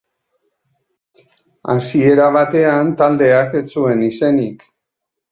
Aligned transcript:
Hasiera 1.73 2.29
batean 2.37 2.89
taldeak 3.01 3.53
ez 3.59 3.61
zuen 3.75 4.01
izenik. 4.07 4.65